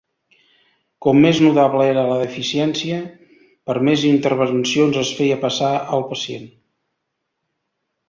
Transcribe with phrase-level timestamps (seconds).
[1.05, 2.99] Com més notable era la deficiència,
[3.71, 6.53] per més intervencions es feia passar al pacient.